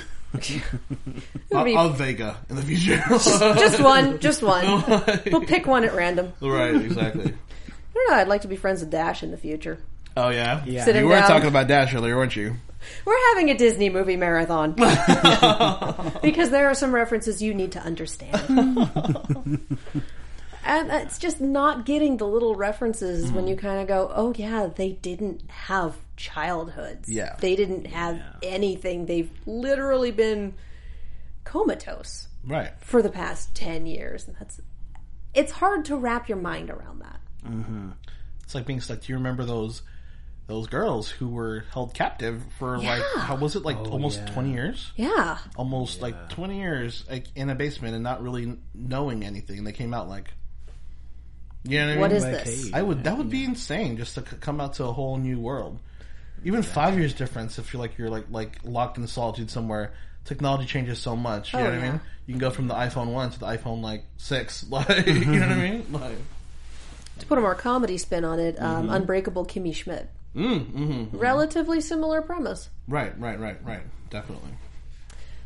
[1.52, 3.02] It'll be Of Vega in the future.
[3.10, 4.84] just one, just one.
[5.32, 6.34] We'll pick one at random.
[6.42, 7.26] right, exactly.
[7.34, 8.16] I don't know.
[8.16, 9.80] I'd like to be friends with Dash in the future.
[10.16, 10.84] Oh yeah, Yeah.
[10.86, 11.28] Sit him You were down.
[11.30, 12.56] talking about Dash earlier, weren't you?
[13.06, 14.74] We're having a Disney movie marathon
[16.22, 19.60] because there are some references you need to understand.
[20.68, 23.52] And it's just not getting the little references when mm-hmm.
[23.52, 27.10] you kind of go, "Oh yeah, they didn't have childhoods.
[27.10, 27.36] Yeah.
[27.40, 29.06] they didn't have anything.
[29.06, 30.56] They've literally been
[31.44, 32.72] comatose Right.
[32.80, 34.60] for the past ten years." And that's
[35.34, 37.22] it's hard to wrap your mind around that.
[37.46, 37.92] Mm-hmm.
[38.44, 39.02] It's like being stuck.
[39.02, 39.84] Do you remember those
[40.48, 44.34] those girls who were held captive for like how was it like oh, almost yeah.
[44.34, 44.92] twenty years?
[44.96, 49.64] Yeah, Almost like twenty years, like in a basement and not really knowing anything.
[49.64, 50.32] They came out like,
[51.70, 52.02] you know what I mean?
[52.02, 52.74] what is Like this?
[52.74, 53.04] I would.
[53.04, 55.80] That would be insane just to c- come out to a whole new world.
[56.44, 57.58] Even five years difference.
[57.60, 59.94] If you're like you're like like locked in solitude somewhere,
[60.26, 61.54] technology changes so much.
[61.54, 62.02] You Oh, know what I mean?
[62.28, 64.66] You can go from the iPhone one to the iPhone like six.
[64.70, 65.86] Like you know what I mean?
[65.92, 66.18] Like
[67.20, 70.08] to put a more comedy spin on it, um, Unbreakable Kimmy Schmidt.
[70.36, 71.18] mm, mm-hmm.
[71.18, 72.70] Relatively similar premise.
[72.88, 73.82] right, right, right, right.
[74.12, 74.52] Definitely.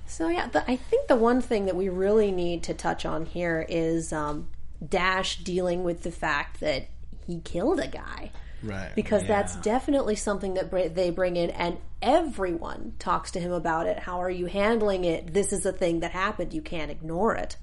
[0.07, 3.25] So yeah, the, I think the one thing that we really need to touch on
[3.25, 4.49] here is um,
[4.87, 6.87] Dash dealing with the fact that
[7.27, 8.31] he killed a guy
[8.63, 8.91] Right.
[8.95, 13.87] because that's definitely something that br- they bring in, and everyone talks to him about
[13.87, 13.99] it.
[13.99, 15.33] How are you handling it?
[15.33, 16.53] This is a thing that happened.
[16.53, 17.57] You can't ignore it.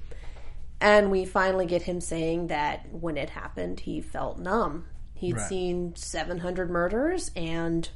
[0.81, 4.87] And we finally get him saying that when it happened, he felt numb.
[5.15, 5.49] He'd Right.
[5.49, 7.89] seen 700 murders and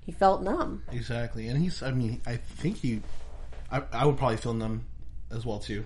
[0.00, 0.82] he felt numb.
[0.90, 1.82] Exactly, and he's.
[1.82, 3.02] I mean, I think he.
[3.70, 4.84] I, I would probably feel numb
[5.30, 5.84] as well too,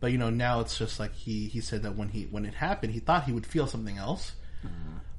[0.00, 2.54] but you know now it's just like he he said that when he when it
[2.54, 4.32] happened he thought he would feel something else,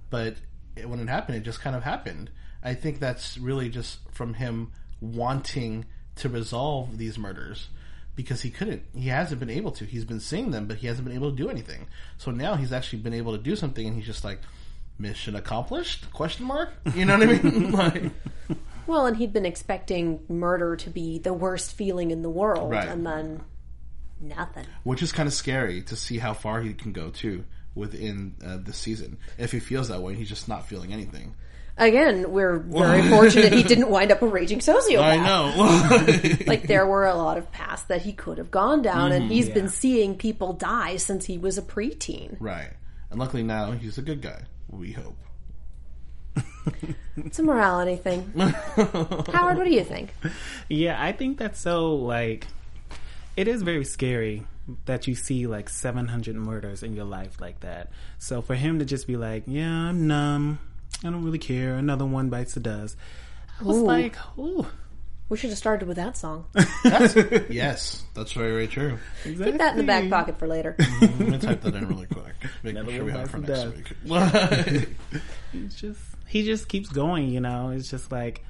[0.10, 0.36] but
[0.76, 2.30] it, when it happened it just kind of happened.
[2.64, 5.86] I think that's really just from him wanting
[6.18, 7.70] to resolve these murders
[8.16, 8.84] because he couldn't.
[8.96, 9.86] He hasn't been able to.
[9.86, 11.88] He's been seeing them, but he hasn't been able to do anything.
[12.18, 14.40] So now he's actually been able to do something, and he's just like,
[15.00, 16.12] mission accomplished?
[16.14, 16.70] Question mark?
[16.94, 17.72] You know what I mean?
[17.72, 18.04] like.
[18.86, 22.88] Well, and he'd been expecting murder to be the worst feeling in the world, Right.
[22.88, 23.42] and then
[24.22, 24.66] nothing.
[24.84, 27.44] which is kind of scary to see how far he can go too
[27.76, 29.18] within uh, the season.
[29.38, 31.36] If he feels that way, he's just not feeling anything.
[31.78, 35.02] Again, we're very fortunate he didn't wind up a raging sociopath.
[35.02, 36.38] I know.
[36.48, 39.50] Like there were a lot of paths that he could have gone down, and he's
[39.50, 42.36] been seeing people die since he was a preteen.
[42.40, 42.72] right,
[43.10, 44.42] and luckily now he's a good guy.
[44.70, 45.16] We hope.
[47.18, 48.32] It's a morality thing.
[48.36, 50.14] Howard, what do you think?
[50.70, 52.48] Yeah, I think that's so like
[53.38, 54.46] it is very scary
[54.86, 57.90] that you see like 700 murders in your life like that.
[58.20, 60.60] So for him to just be like, "Yeah, I'm numb.
[61.04, 61.76] I don't really care.
[61.76, 62.96] Another one bites the dust."
[63.60, 63.86] I was Ooh.
[63.86, 64.66] like, "Ooh,
[65.30, 66.46] We should have started with that song.
[67.50, 68.98] yes, that's very very true.
[69.24, 69.52] exactly.
[69.52, 70.76] Keep that in the back pocket for later.
[70.78, 71.24] Mm-hmm.
[71.24, 72.34] Let me type that in really quick.
[72.64, 74.88] Making Another sure we have it for next the week.
[75.54, 77.70] It's just he just keeps going, you know.
[77.70, 78.44] It's just like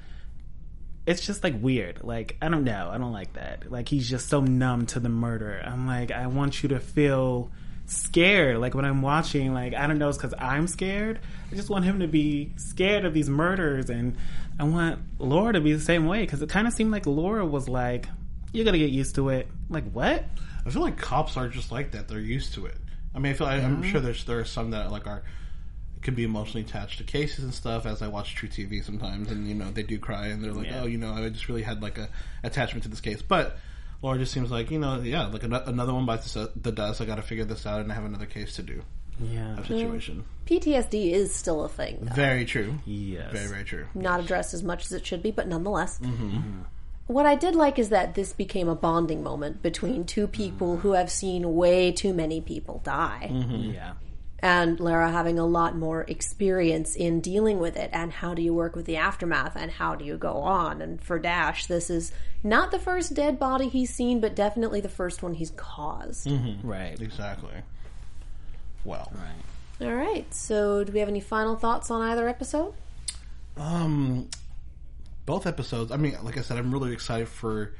[1.06, 2.02] it's just like weird.
[2.02, 2.90] Like I don't know.
[2.92, 3.70] I don't like that.
[3.70, 5.62] Like he's just so numb to the murder.
[5.64, 7.50] I'm like I want you to feel
[7.86, 8.58] scared.
[8.58, 11.20] Like when I'm watching, like I don't know, it's because I'm scared.
[11.50, 14.16] I just want him to be scared of these murders, and
[14.58, 17.44] I want Laura to be the same way because it kind of seemed like Laura
[17.44, 18.08] was like,
[18.52, 20.24] "You're gonna get used to it." Like what?
[20.64, 22.08] I feel like cops are just like that.
[22.08, 22.76] They're used to it.
[23.14, 23.90] I mean, I feel I, I'm mm-hmm.
[23.90, 25.22] sure there's there are some that like are
[26.02, 27.86] could be emotionally attached to cases and stuff.
[27.86, 30.82] As I watch truTV sometimes, and you know they do cry and they're like, Yeah.
[30.82, 32.08] oh, you know, I just really had like a
[32.42, 33.22] attachment to this case.
[33.22, 33.56] But
[34.02, 37.00] Laura just seems like you know, yeah, like an- another one bites the the dust.
[37.00, 38.82] I got to figure this out, and I have another case to do.
[39.20, 39.56] Yeah.
[39.56, 40.24] Type situation.
[40.46, 42.14] PTSD is still a thing, though.
[42.14, 42.74] Very true.
[42.86, 43.30] Yes.
[43.32, 43.86] Very very true.
[43.94, 45.98] not addressed as much as it should be, but nonetheless.
[46.00, 46.30] Mm-hmm.
[46.30, 46.60] Mm-hmm.
[47.08, 50.92] What I did like is that this became a bonding moment between two people who
[50.92, 53.28] have seen way too many people die.
[53.30, 53.72] Mm-hmm.
[53.74, 53.92] Yeah.
[54.42, 58.52] And Lara having a lot more experience in dealing with it and how do you
[58.52, 60.82] work with the aftermath and how do you go on.
[60.82, 64.88] And for Dash, this is not the first dead body he's seen, but definitely the
[64.88, 66.28] first one he's caused.
[66.64, 67.00] Right.
[67.00, 67.54] Exactly.
[68.84, 69.86] Well, Right.
[69.88, 72.74] All right, so do we have any final thoughts on either episode?
[73.56, 74.28] Um,
[75.26, 75.90] both episodes.
[75.90, 77.74] I mean, like I said, I'm really excited for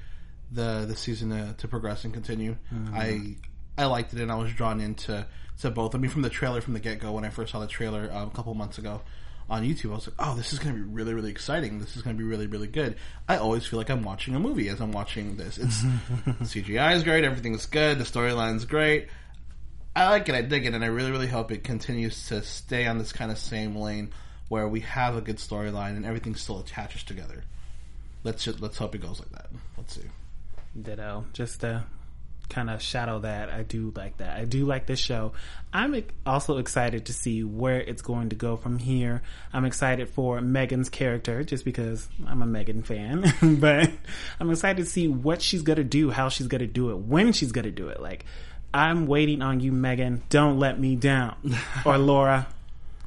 [0.50, 2.56] the the season to, to progress and continue.
[2.92, 3.36] I
[3.76, 5.26] I liked it and I was drawn into
[5.60, 5.94] to both.
[5.94, 8.10] I mean, from the trailer from the get go when I first saw the trailer
[8.12, 9.00] um, a couple months ago
[9.48, 11.78] on YouTube, I was like, oh, this is going to be really really exciting.
[11.78, 12.96] This is going to be really really good.
[13.28, 15.58] I always feel like I'm watching a movie as I'm watching this.
[15.58, 15.82] It's
[16.42, 19.08] CGI is great, everything's good, the storyline's great.
[19.94, 22.86] I like it, I dig it, and I really really hope it continues to stay
[22.86, 24.12] on this kind of same lane
[24.48, 27.44] where we have a good storyline and everything still attaches together.
[28.24, 29.46] Let's just, let's hope it goes like that.
[29.76, 30.08] Let's see.
[30.80, 31.24] Ditto.
[31.32, 31.84] Just to
[32.52, 34.36] kind of shadow that, I do like that.
[34.36, 35.32] I do like this show.
[35.72, 39.22] I'm also excited to see where it's going to go from here.
[39.52, 43.90] I'm excited for Meagan's character just because I'm a Meagan fan, but
[44.38, 46.98] I'm excited to see what she's going to do, how she's going to do it,
[46.98, 48.00] when she's going to do it.
[48.00, 48.26] Like,
[48.74, 50.22] I'm waiting on you, Megan.
[50.28, 51.36] Don't let me down.
[51.84, 52.46] or Laura.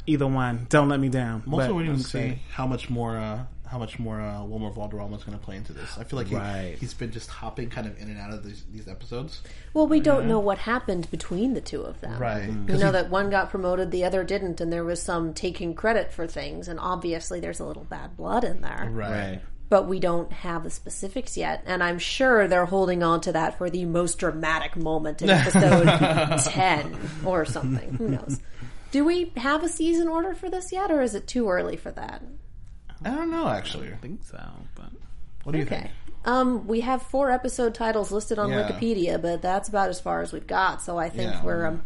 [0.08, 0.68] Either one.
[0.70, 1.44] Don't let me down.
[1.46, 4.70] I'm also But waiting to see how much more uh, how much more uh, Wilmer
[4.70, 5.98] Valderrama is going to play into this.
[5.98, 6.76] I feel like he, Right.
[6.80, 9.42] he's been just hopping kind of in and out of these, these episodes.
[9.74, 12.20] Well, we don't know what happened between the two of them.
[12.22, 12.48] Right.
[12.48, 16.14] You know that one got promoted, the other didn't, and there was some taking credit
[16.14, 18.88] for things, and obviously there's a little bad blood in there.
[18.92, 19.10] Right.
[19.12, 19.42] Right.
[19.68, 23.58] But we don't have the specifics yet, and I'm sure they're holding on to that
[23.58, 27.94] for the most dramatic moment in episode 10 or something.
[27.96, 28.40] Who knows?
[28.92, 31.90] Do we have a season order for this yet, or is it too early for
[31.92, 32.22] that?
[33.06, 33.92] I don't know actually.
[33.94, 34.40] I think so,
[34.76, 34.86] but
[35.44, 35.78] What do you Okay.
[35.82, 35.92] think?
[36.26, 38.68] Um, we have four episode titles listed on Yeah.
[38.68, 40.82] Wikipedia, but that's about as far as we've got.
[40.82, 41.44] So I think Yeah.
[41.46, 41.84] we're um,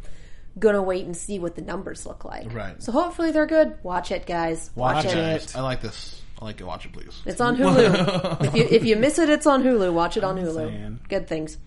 [0.58, 2.53] gonna wait and see what the numbers look like.
[2.53, 2.82] Right.
[2.82, 3.77] So hopefully they're good.
[3.84, 4.71] Watch it, guys.
[4.75, 5.13] Watch, it.
[5.13, 6.21] Guys, I like this.
[6.41, 6.63] I like it.
[6.63, 7.21] Watch it, please.
[7.25, 8.41] It's on Hulu.
[8.45, 9.91] if you if you miss it, it's on Hulu.
[9.91, 10.55] Watch it on Hulu.
[10.69, 10.99] saying.
[11.10, 11.58] Good things.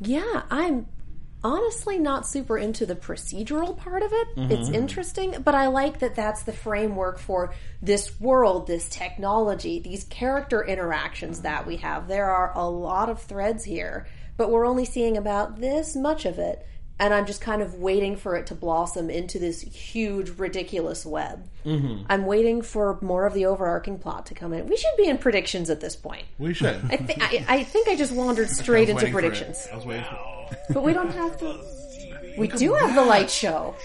[0.00, 0.86] Yeah, I'm
[1.44, 4.36] honestly not super into the procedural part of it.
[4.36, 4.50] Mm-hmm.
[4.50, 10.04] It's interesting, but I like that that's the framework for this world, this technology, these
[10.04, 12.08] character interactions that we have.
[12.08, 16.38] There are a lot of threads here, but we're only seeing about this much of
[16.38, 16.66] it.
[16.98, 21.48] And I'm just kind of waiting for it to blossom into this huge, ridiculous web.
[21.66, 22.04] Mm-hmm.
[22.08, 24.68] I'm waiting for more of the overarching plot to come in.
[24.68, 26.24] We should be in predictions at this point.
[26.38, 26.80] We should.
[26.88, 29.22] I, th- I, I think I just wandered straight into waiting for it.
[29.22, 30.18] predictions, I was waiting for
[30.70, 31.74] but we don't have the.
[32.36, 33.76] We do have the light show.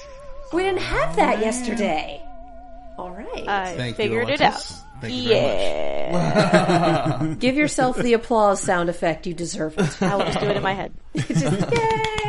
[0.53, 2.19] We didn't have that yesterday.
[2.97, 4.53] All right, I Thank figured you, it out.
[4.53, 4.81] Alexis.
[5.01, 5.41] Thank you very
[6.11, 7.35] Yeah.
[7.39, 9.77] give yourself the applause sound effect you deserve.
[9.77, 10.01] It.
[10.01, 10.91] I will just do it in my head.
[11.15, 12.28] Just yay!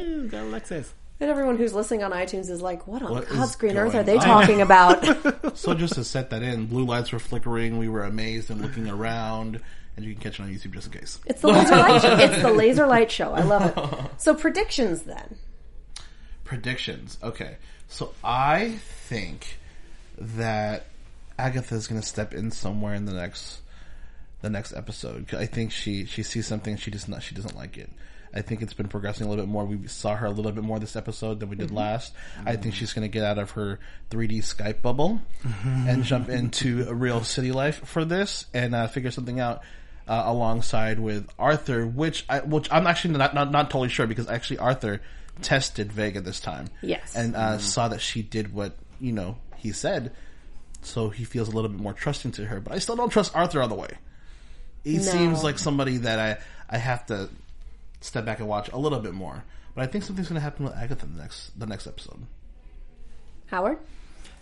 [0.00, 0.92] Woo, go Alexis.
[1.20, 3.92] And everyone who's listening on iTunes is like, "What on What God's is green earth
[3.92, 7.18] going are they on?" talking about?" So just to set that in, blue lights were
[7.20, 7.78] flickering.
[7.78, 9.60] We were amazed and looking around,
[9.96, 11.20] and you can catch it on YouTube just in case.
[11.26, 12.02] It's the laser light.
[12.02, 12.16] Show.
[12.18, 13.32] It's the laser light show.
[13.32, 14.10] I love it.
[14.20, 15.36] So predictions then.
[16.44, 17.18] predictions.
[17.22, 17.56] Okay,
[17.88, 18.78] so I
[19.08, 19.58] think
[20.18, 20.86] that
[21.38, 23.60] Agatha is going to step in somewhere in the next
[24.40, 25.32] the next episode.
[25.34, 27.90] I think she she sees something she does not she doesn't like it.
[28.34, 29.64] I think it's been progressing a little bit more.
[29.64, 32.14] We saw her a little bit more this episode than we did last.
[32.46, 33.78] I think she's going to get out of her
[34.10, 35.20] 3D Skype bubble
[35.64, 39.62] and jump into a real city life for this and uh, figure something out
[40.08, 44.28] uh, alongside with Arthur, which I which I'm actually not, not not totally sure because
[44.28, 45.00] actually Arthur
[45.42, 46.68] tested Vega this time.
[46.80, 47.14] Yes.
[47.14, 50.12] and uh, saw that she did what you know he said,
[50.82, 52.60] so he feels a little bit more trusting to her.
[52.60, 53.90] But I still don't trust Arthur all the way.
[54.84, 57.28] He seems like somebody that I I have to
[58.02, 59.44] step back and watch a little bit more.
[59.74, 62.26] But I think something's going to happen with Agatha the next the next episode.
[63.46, 63.78] Howard.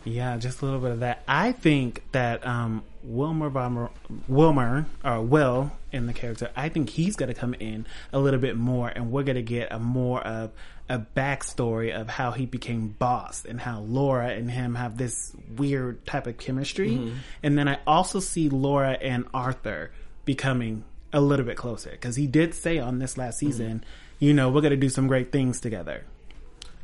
[0.04, 1.22] Yeah, just a little bit of that.
[1.28, 3.90] I think that um, Wilmer Von,
[4.28, 8.40] Wilmer or Will in the character, I think he's going to come in a little
[8.40, 10.52] bit more, and we're going to get a more of
[10.88, 16.04] a backstory of how he became boss and how Laura and him have this weird
[16.04, 17.12] type of chemistry.
[17.42, 19.92] And then I also see Laura and Arthur
[20.24, 23.46] becoming a little bit closer because he did say on this last mm-hmm.
[23.46, 23.84] season,
[24.18, 26.04] you know, we're going to do some great things together.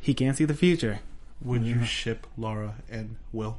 [0.01, 1.01] He can't see the future.
[1.43, 1.85] Would you mm-hmm.
[1.85, 3.59] ship Laura and Will?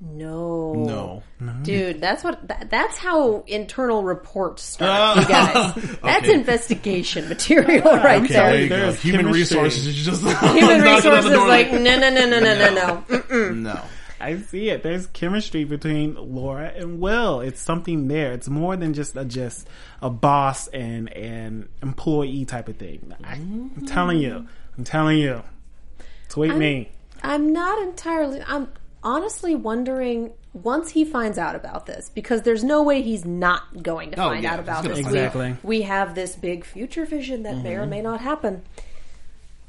[0.00, 1.22] No.
[1.40, 1.52] No.
[1.62, 5.20] Dude, that's what that, that's how internal reports start, ah.
[5.20, 5.98] you guys.
[6.02, 6.34] That's Okay.
[6.34, 8.50] investigation material right Okay, there.
[8.50, 8.76] there you go.
[8.76, 9.40] There's Human chemistry.
[9.40, 12.54] resources is just Human knocking on the resources door like no no no no no
[12.54, 13.04] no no.
[13.08, 13.56] Mm-mm.
[13.58, 13.80] no.
[14.20, 14.82] I see it.
[14.82, 17.40] There's chemistry between Laura and Will.
[17.40, 18.32] It's something there.
[18.32, 19.68] It's more than just a just
[20.00, 23.14] a boss and an employee type of thing.
[23.24, 24.46] I, am telling you.
[24.78, 25.42] I'm telling you.
[26.28, 26.90] Tweet me.
[27.22, 28.42] I'm not entirely.
[28.46, 28.68] I'm
[29.02, 34.12] honestly wondering once he finds out about this because there's no way he's not going
[34.12, 34.92] to Oh, find yeah, out about this.
[34.92, 35.56] find We- Exactly.
[35.62, 37.82] We, have this big future vision that may Mm-hmm.
[37.82, 38.62] or may not happen.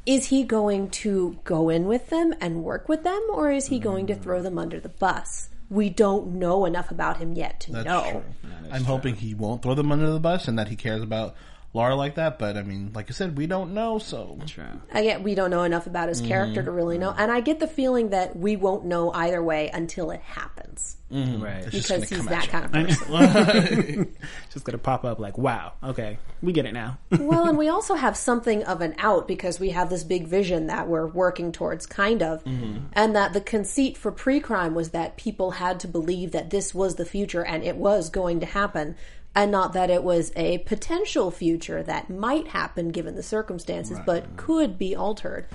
[0.05, 3.79] Is he going to go in with them and work with them, or is he
[3.79, 4.21] going to mm.
[4.21, 5.49] throw them under the bus?
[5.69, 8.11] We don't know enough about him yet to That's know.
[8.11, 8.49] true.
[8.71, 11.35] I'm hoping he won't throw them under the bus and that he cares about
[11.75, 12.39] Laura like that.
[12.39, 13.99] But I mean, like I said, we don't know.
[13.99, 14.63] So True.
[14.91, 16.75] Again, we don't know enough about his character to mm-hmm.
[16.75, 20.21] really know, and I get the feeling that we won't know either way until it
[20.21, 21.43] happens mm-hmm.
[21.43, 21.63] Right.
[21.63, 22.51] It's just because gonna he's come at that you.
[22.51, 24.15] kind of person.
[24.53, 26.97] Just gonna pop up like, wow, okay, we get it now.
[27.19, 30.67] well, and we also have something of an out because we have this big vision
[30.67, 32.85] that we're working towards, kind of, mm-hmm.
[32.93, 36.95] and that the conceit for pre-crime was that people had to believe that this was
[36.95, 38.95] the future and it was going to happen,
[39.35, 44.37] and not that it was a potential future that might happen given the circumstances, but
[44.37, 45.45] could be altered.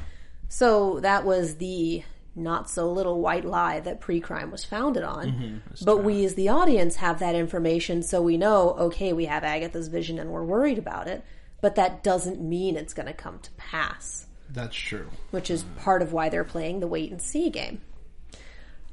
[0.49, 2.05] So that was the
[2.37, 5.27] not so little white lie that pre-crime was founded on.
[5.27, 5.85] Mm-hmm.
[5.85, 9.89] but we as the audience have that information so we know, okay, we have Agatha's
[9.89, 11.25] vision and we're worried about it,
[11.61, 15.09] but that doesn't mean it's going to come to pass, that's true.
[15.31, 17.81] which is part of why they're playing the wait and see game.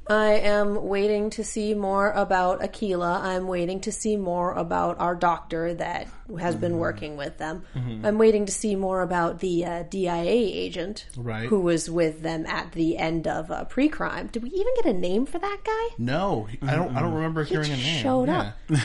[0.08, 3.20] I am waiting to see more about Akeela.
[3.20, 6.08] I'm waiting to see more about our doctor that
[6.40, 7.62] has been working with them.
[8.04, 11.46] I'm waiting to see more about the uh, DIA agent Right.
[11.48, 14.28] who was with them at the end of uh, pre-crime.
[14.28, 15.94] Did we even get a name for that guy?
[15.98, 16.96] No, I don't.
[16.96, 18.02] I don't remember hearing a just name.
[18.02, 18.52] showed yeah.
[18.70, 18.80] up.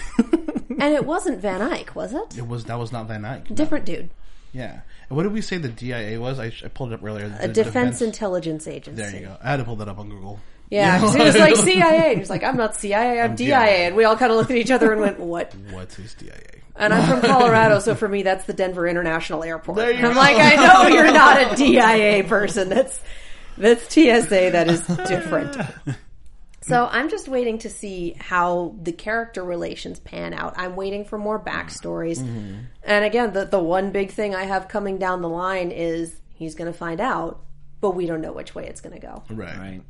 [0.80, 2.38] and it wasn't Van Eyck, was it?
[2.38, 3.50] It was that was not Van Eyck.
[3.50, 3.56] no.
[3.56, 4.10] Different dude.
[4.52, 4.82] Yeah.
[5.10, 6.40] What did we say the DIA was?
[6.40, 7.26] I, I pulled it up earlier.
[7.40, 9.02] A The defense, intelligence agency.
[9.02, 9.38] There you go.
[9.44, 10.40] I had to pull that up on Google.
[10.74, 12.10] Yeah, 'cause he was like CIA.
[12.16, 13.48] He was like, I'm not CIA, I'm, um, DIA.
[13.48, 13.88] DIA.
[13.88, 15.54] And we all kind of looked at each other and went, what?
[15.72, 16.34] What is DIA?
[16.76, 19.78] And I'm from Colorado, so for me, that's the Denver International Airport.
[19.78, 20.20] There you And I'm go.
[20.20, 22.70] like, I know you're not a DIA person.
[22.70, 23.00] That's
[23.58, 24.50] that's TSA.
[24.54, 25.56] That is different.
[26.62, 30.54] So I'm just waiting to see how the character relations pan out.
[30.58, 32.20] I'm waiting for more backstories.
[32.20, 32.60] Mm-hmm.
[32.84, 36.56] And again, the the one big thing I have coming down the line is he's
[36.56, 37.42] going to find out,
[37.82, 39.24] but we don't know which way it's going to go.
[39.30, 39.58] Right.
[39.58, 39.82] right.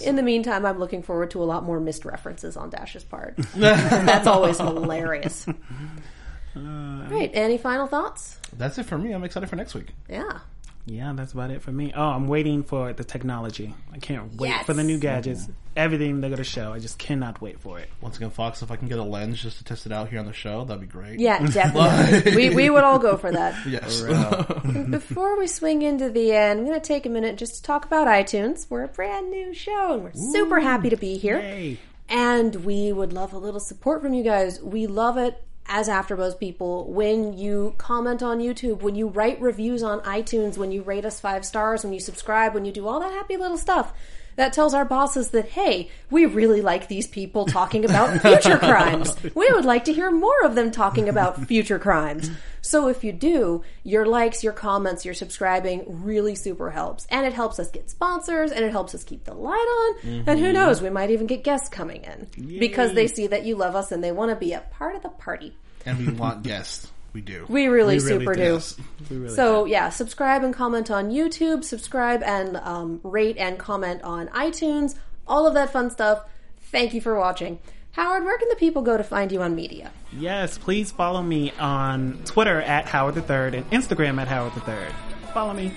[0.00, 3.36] In the meantime, I'm looking forward to a lot more missed references on Dash's part.
[3.56, 5.46] That's always hilarious.
[5.48, 7.30] Uh, right.
[7.34, 8.40] Any final thoughts?
[8.56, 9.12] That's it for me.
[9.12, 9.88] I'm excited for next week.
[10.08, 10.40] Yeah.
[10.88, 11.92] Yeah, that's about it for me.
[11.96, 13.74] Oh, I'm waiting for the technology.
[13.92, 14.66] I can't wait Yes.
[14.66, 15.48] for the new gadgets.
[15.76, 16.72] Everything they're gonna show.
[16.72, 17.88] I just cannot wait for it.
[18.00, 20.20] Once again, Fox, if I can get a lens just to test it out here
[20.20, 21.18] on the show, that'd be great.
[21.18, 22.34] Yeah, definitely.
[22.36, 23.54] we, we would all go for that.
[23.66, 24.00] Yes.
[24.90, 27.84] Before we swing into the end, I'm going to take a minute just to talk
[27.84, 28.66] about iTunes.
[28.70, 31.38] We're a brand new show and we're super happy to be here.
[31.40, 31.78] Yay.
[32.08, 34.62] And we would love a little support from you guys.
[34.62, 39.82] We love it as AfterBuzz people when you comment on YouTube, when you write reviews
[39.82, 43.00] on iTunes, when you rate us five stars, when you subscribe, when you do all
[43.00, 43.92] that happy little stuff.
[44.36, 49.16] That tells our bosses that, hey, we really like these people talking about future crimes.
[49.34, 52.30] We would like to hear more of them talking about future crimes.
[52.60, 57.06] So if you do, your likes, your comments, your subscribing really super helps.
[57.10, 60.08] And it helps us get sponsors and it helps us keep the light on.
[60.26, 60.54] And who mm-hmm.
[60.54, 63.92] knows, we might even get guests coming in because they see that you love us
[63.92, 65.56] and they want to be a part of the party.
[65.86, 66.90] and we want guests.
[67.16, 67.46] We do.
[67.48, 68.58] We really We really super do.
[68.60, 68.84] do.
[69.08, 71.64] We really So yeah, subscribe and comment on YouTube.
[71.64, 74.96] Subscribe and um, rate and comment on iTunes.
[75.26, 76.28] All of that fun stuff.
[76.70, 77.58] Thank you for watching.
[77.92, 79.90] Howard, where can the people go to find you on media?
[80.12, 84.60] Yes, please follow me on Twitter at Howard the Third and Instagram at Howard the
[84.60, 84.92] Third.
[85.32, 85.72] Follow me.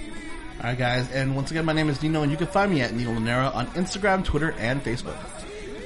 [0.58, 1.10] All right, guys.
[1.14, 3.56] And once again, my name is Nino, and you can find me at Nino Lanera
[3.56, 5.16] on Instagram, Twitter, and Facebook.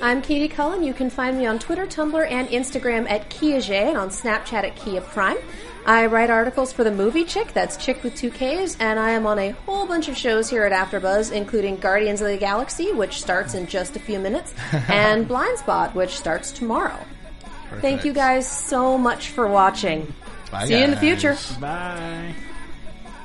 [0.04, 0.84] I'm Katie Cullen.
[0.84, 4.76] You can find me on Twitter, Tumblr, and Instagram at Kiaje and on Snapchat at
[4.76, 5.38] Kia Prime.
[5.86, 9.26] I write articles for the movie Chick, that's Chick with two Ks, and I am
[9.26, 13.22] on a whole bunch of shows here at AfterBuzz, including Guardians of the Galaxy, which
[13.22, 14.54] starts in just a few minutes,
[14.90, 17.00] and Blindspot, which starts tomorrow.
[17.80, 20.14] Thank you guys so much for watching.
[20.52, 21.38] Bye, See you in the future.
[21.62, 22.36] Bye.